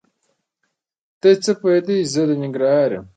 [1.21, 3.05] دی څه پوهېده زه د ننګرهار یم؟!